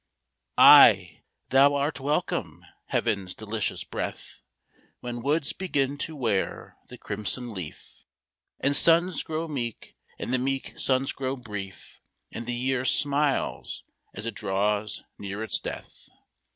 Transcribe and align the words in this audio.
Ay, 0.57 1.21
thou 1.49 1.75
art 1.75 1.99
welcome, 1.99 2.65
heaven's 2.87 3.35
delicious 3.35 3.83
breath, 3.83 4.41
When 4.99 5.21
woods 5.21 5.53
begin 5.53 5.95
to 5.99 6.15
wear 6.15 6.77
the 6.89 6.97
crimson 6.97 7.49
leaf, 7.49 8.05
And 8.59 8.75
suns 8.75 9.21
grow 9.21 9.47
meek, 9.47 9.95
and 10.17 10.33
the 10.33 10.39
meek 10.39 10.73
suns 10.79 11.11
grow 11.11 11.35
brief, 11.35 12.01
And 12.31 12.47
the 12.47 12.55
year 12.55 12.83
smiles 12.83 13.83
as 14.15 14.25
it 14.25 14.33
draws 14.33 15.03
near 15.19 15.43
its 15.43 15.59
death. 15.59 16.07